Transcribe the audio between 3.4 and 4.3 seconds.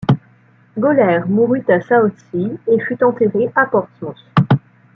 à Portsmouth.